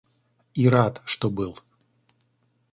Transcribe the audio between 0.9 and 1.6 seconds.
что был.